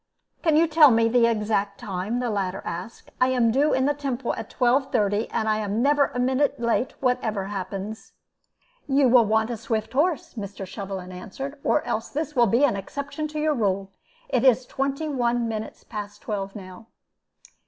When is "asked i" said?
2.65-3.27